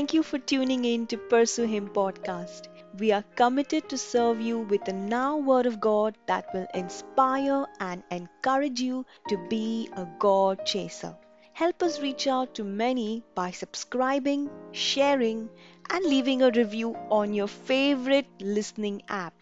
[0.00, 2.68] Thank you for tuning in to Pursue Him podcast.
[2.98, 7.66] We are committed to serve you with the now word of God that will inspire
[7.80, 11.14] and encourage you to be a God chaser.
[11.52, 15.50] Help us reach out to many by subscribing, sharing,
[15.90, 19.34] and leaving a review on your favorite listening app.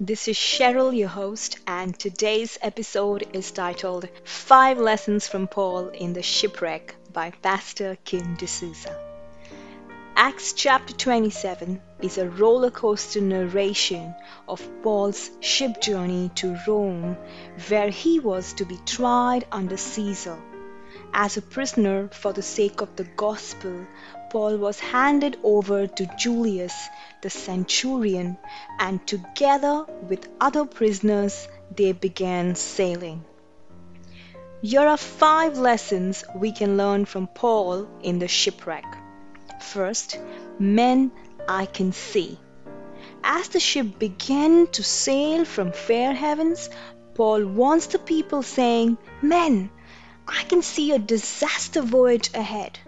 [0.00, 6.14] This is Cheryl, your host, and today's episode is titled Five Lessons from Paul in
[6.14, 8.96] the Shipwreck by Pastor Kim D'Souza.
[10.14, 14.14] Acts chapter 27 is a roller coaster narration
[14.46, 17.16] of Paul's ship journey to Rome,
[17.68, 20.38] where he was to be tried under Caesar.
[21.12, 23.86] As a prisoner for the sake of the gospel,
[24.30, 26.74] Paul was handed over to Julius
[27.22, 28.38] the centurion,
[28.78, 33.24] and together with other prisoners, they began sailing.
[34.62, 38.84] Here are five lessons we can learn from Paul in the shipwreck.
[39.58, 40.18] First,
[40.58, 41.12] men
[41.48, 42.38] I can see.
[43.24, 46.68] As the ship began to sail from Fair Havens,
[47.14, 49.70] Paul warns the people, saying, Men,
[50.28, 52.78] I can see a disaster voyage ahead.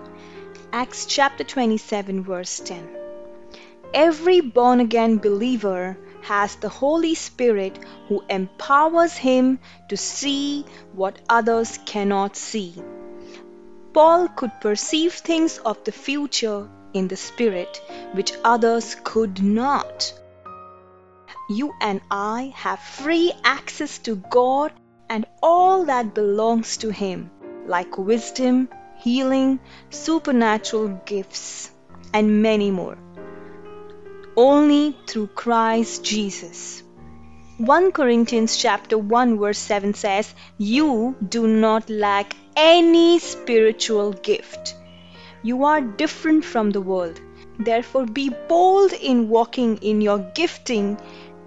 [0.75, 2.87] Acts chapter 27, verse 10.
[3.95, 7.79] Every born again believer has the Holy Spirit
[8.09, 12.75] who empowers him to see what others cannot see.
[13.93, 20.15] Paul could perceive things of the future in the Spirit which others could not.
[21.51, 24.73] You and I have free access to God
[25.09, 27.31] and all that belongs to Him,
[27.67, 31.71] like wisdom, healing, supernatural gifts,
[32.15, 32.97] and many more
[34.37, 36.83] only through Christ Jesus.
[37.59, 44.75] 1 Corinthians chapter 1 verse 7 says, "You do not lack any spiritual gift.
[45.43, 47.21] You are different from the world.
[47.59, 50.99] Therefore be bold in walking in your gifting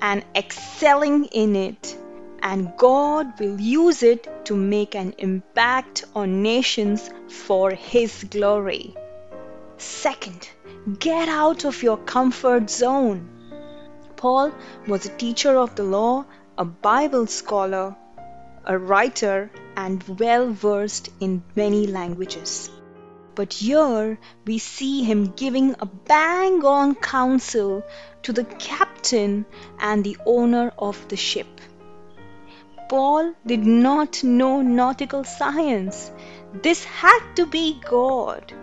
[0.01, 1.97] and excelling in it."
[2.41, 8.93] And God will use it to make an impact on nations for His glory.
[9.77, 10.47] Second,
[10.85, 13.27] Get out of your comfort zone.
[14.17, 14.51] Paul
[14.87, 16.25] was a teacher of the law,
[16.59, 17.95] a Bible scholar,
[18.63, 22.69] a writer, and well versed in many languages.
[23.33, 27.83] But here we see him giving a bang on counsel
[28.21, 29.47] to the captain
[29.79, 31.61] and the owner of the ship.
[32.89, 36.11] Paul did not know nautical science.
[36.53, 38.53] This had to be God.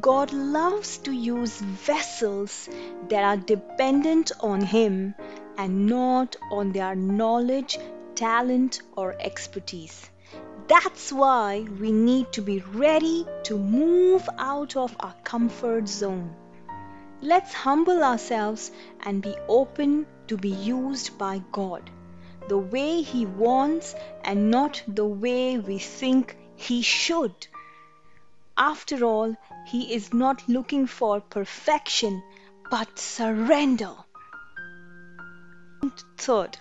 [0.00, 2.68] God loves to use vessels
[3.08, 5.14] that are dependent on Him
[5.56, 7.78] and not on their knowledge,
[8.16, 10.10] talent, or expertise.
[10.66, 16.34] That's why we need to be ready to move out of our comfort zone.
[17.22, 18.72] Let's humble ourselves
[19.04, 21.88] and be open to be used by God
[22.48, 27.46] the way He wants and not the way we think He should.
[28.58, 29.36] After all,
[29.66, 32.22] he is not looking for perfection
[32.70, 33.94] but surrender.
[36.16, 36.56] Third,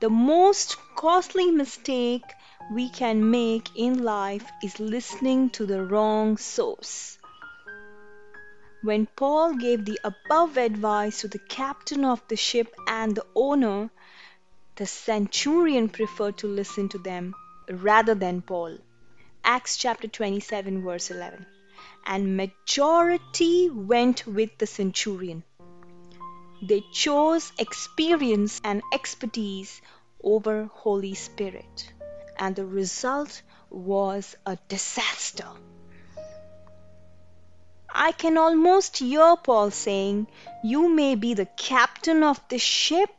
[0.00, 2.22] the most costly mistake
[2.70, 7.18] we can make in life is listening to the wrong source.
[8.82, 13.90] When Paul gave the above advice to the captain of the ship and the owner,
[14.76, 17.34] the centurion preferred to listen to them
[17.68, 18.78] rather than Paul.
[19.44, 21.46] Acts chapter 27 verse 11.
[22.06, 25.42] And majority went with the centurion.
[26.62, 29.80] They chose experience and expertise
[30.22, 31.92] over Holy Spirit.
[32.38, 35.48] And the result was a disaster.
[37.90, 40.28] I can almost hear Paul saying,
[40.62, 43.10] You may be the captain of the ship,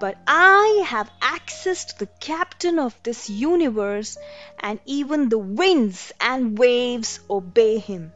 [0.00, 4.16] but I have access to the captain of this universe,
[4.60, 8.12] and even the winds and waves obey him.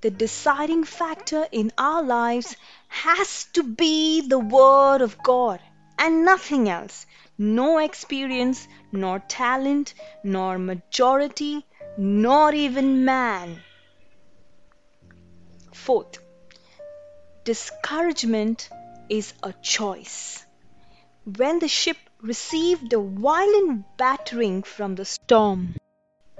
[0.00, 2.56] The deciding factor in our lives
[2.86, 5.60] has to be the Word of God
[5.98, 7.04] and nothing else.
[7.36, 13.60] No experience, nor talent, nor majority, nor even man.
[15.72, 16.18] Fourth,
[17.44, 18.68] discouragement
[19.08, 20.44] is a choice.
[21.24, 25.76] When the ship received a violent battering from the storm,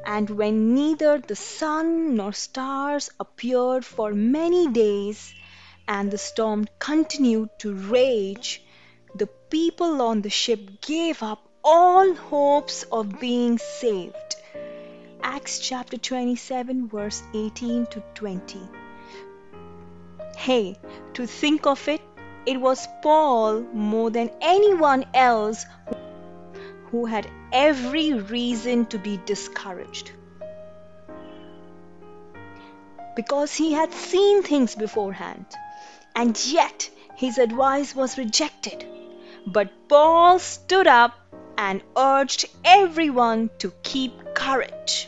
[0.05, 5.35] and when neither the sun nor stars appeared for many days,
[5.87, 8.63] and the storm continued to rage,
[9.15, 14.37] the people on the ship gave up all hopes of being saved.
[15.23, 18.61] Acts chapter 27, verse 18 to 20.
[20.37, 20.77] Hey,
[21.15, 22.01] to think of it,
[22.49, 25.67] it was Paul more than anyone else
[26.87, 30.13] who had every reason to be discouraged.
[33.15, 35.45] Because he had seen things beforehand,
[36.17, 38.87] and yet his advice was rejected.
[39.47, 41.13] But Paul stood up
[41.59, 45.07] and urged everyone to keep courage.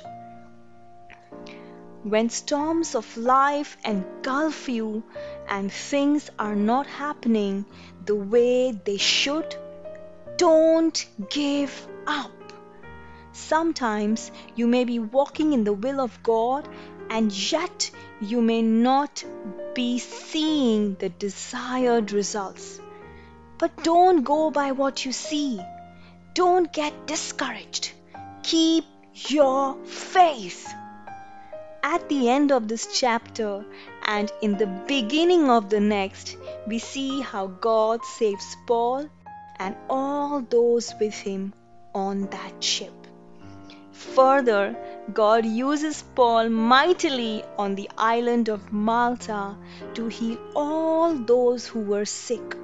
[2.02, 5.02] When storms of life engulf you
[5.46, 7.66] and things are not happening
[8.06, 9.54] the way they should,
[10.38, 12.30] don't give up.
[13.32, 16.66] Sometimes you may be walking in the will of God
[17.10, 19.22] and yet you may not
[19.74, 22.80] be seeing the desired results.
[23.58, 25.60] But don't go by what you see.
[26.32, 27.92] Don't get discouraged.
[28.42, 28.86] Keep
[29.28, 30.66] your faith.
[31.82, 33.64] At the end of this chapter
[34.04, 36.36] and in the beginning of the next,
[36.66, 39.08] we see how God saves Paul
[39.58, 41.54] and all those with him
[41.94, 42.92] on that ship.
[43.92, 44.76] Further,
[45.14, 49.56] God uses Paul mightily on the island of Malta
[49.94, 52.56] to heal all those who were sick.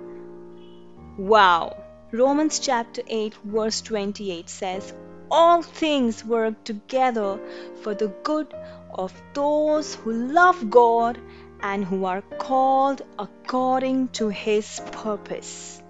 [1.16, 1.76] Wow!
[2.12, 4.92] Romans chapter 8, verse 28 says,
[5.30, 7.40] All things work together
[7.82, 8.54] for the good
[8.96, 11.20] of those who love God
[11.60, 15.82] and who are called according to his purpose.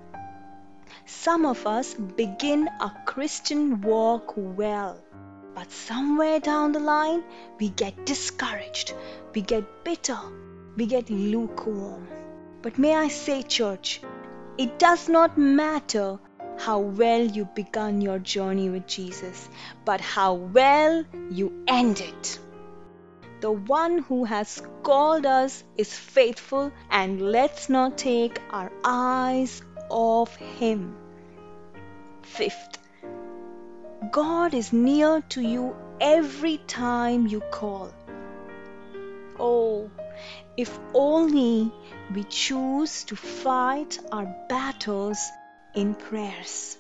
[1.07, 5.01] Some of us begin a Christian walk well,
[5.55, 7.23] but somewhere down the line
[7.61, 8.93] we get discouraged,
[9.35, 10.19] we get bitter,
[10.77, 12.09] we get lukewarm.
[12.63, 14.01] But may I say, church,
[14.59, 16.19] it does not matter
[16.59, 19.49] how well you began your journey with Jesus,
[19.85, 22.41] but how well you end it.
[23.41, 29.61] The one who has called us is faithful, and let's not take our eyes
[29.91, 30.97] off him.
[32.23, 32.79] Fifth,
[34.11, 37.93] God is near to you every time you call.
[39.39, 39.91] Oh,
[40.57, 41.71] if only
[42.15, 45.19] we choose to fight our battles
[45.75, 46.79] in prayers.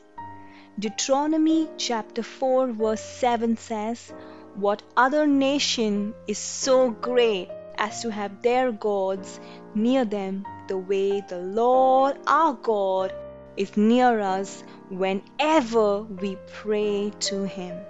[0.78, 4.12] Deuteronomy chapter 4, verse 7 says,
[4.58, 9.38] What other nation is so great as to have their gods
[9.74, 13.14] near them the way the Lord our God
[13.58, 17.84] is near us whenever we pray to Him?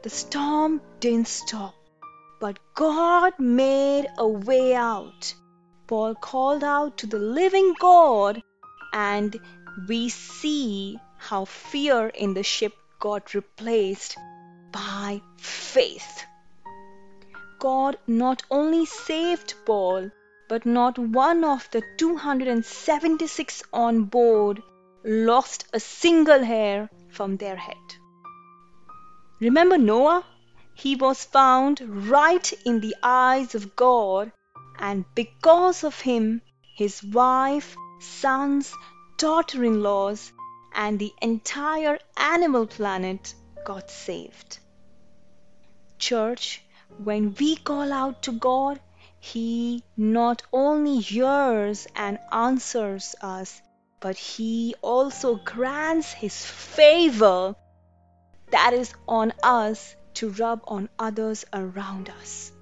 [0.00, 1.74] The storm didn't stop,
[2.40, 5.34] but God made a way out.
[5.88, 8.42] Paul called out to the living God,
[8.94, 9.38] and
[9.86, 14.16] we see how fear in the ship got replaced
[15.08, 16.24] by faith.
[17.58, 20.10] God not only saved Paul,
[20.48, 24.62] but not one of the 276 on board
[25.04, 27.86] lost a single hair from their head.
[29.40, 30.24] Remember Noah?
[30.74, 31.80] He was found
[32.12, 34.30] right in the eyes of God,
[34.78, 36.42] and because of him,
[36.76, 38.74] his wife, sons,
[39.16, 40.32] daughter in laws,
[40.74, 44.58] and the entire animal planet got saved.
[45.98, 46.62] Church,
[47.02, 48.80] when we call out to God,
[49.20, 53.60] He not only hears and answers us,
[54.00, 57.54] but He also grants His favor
[58.50, 62.52] that is on us to rub on others around us.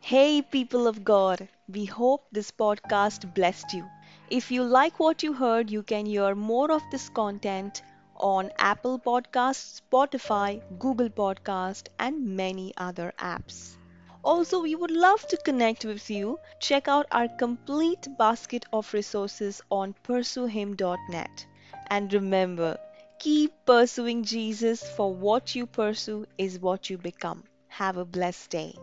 [0.00, 3.84] Hey, people of God, we hope this podcast blessed you.
[4.30, 7.82] If you like what you heard, you can hear more of this content
[8.18, 13.76] on Apple Podcasts, Spotify, Google Podcast, and many other apps.
[14.24, 16.38] Also, we would love to connect with you.
[16.60, 21.46] Check out our complete basket of resources on pursuehim.net.
[21.88, 22.78] And remember,
[23.18, 27.44] keep pursuing Jesus, for what you pursue is what you become.
[27.68, 28.74] Have a blessed day.